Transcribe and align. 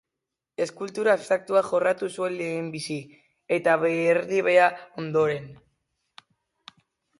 Eskultura 0.63 1.11
abstraktua 1.17 1.61
jorratu 1.67 2.09
zuen 2.21 2.39
lehenbizi, 2.39 2.97
eta 3.59 3.77
behe-erliebea 3.85 4.73
ondoren. 5.05 5.49